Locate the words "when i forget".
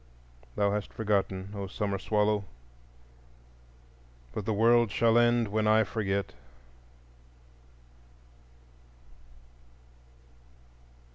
5.49-6.33